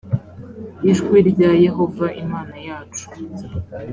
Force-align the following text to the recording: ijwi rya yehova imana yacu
ijwi 0.91 1.17
rya 1.29 1.51
yehova 1.65 2.05
imana 2.23 2.55
yacu 2.67 3.05